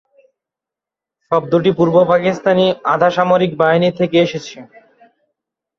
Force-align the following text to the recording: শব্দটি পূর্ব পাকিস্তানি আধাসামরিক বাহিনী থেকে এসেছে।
শব্দটি 1.31 1.71
পূর্ব 1.77 1.95
পাকিস্তানি 2.11 2.65
আধাসামরিক 2.93 3.51
বাহিনী 3.61 3.89
থেকে 3.99 4.17
এসেছে। 4.25 4.57